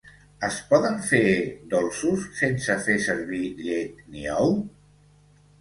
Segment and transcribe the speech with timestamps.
[0.45, 1.19] Es poden fer
[1.73, 4.59] dolços sense fer servir llet ni ou?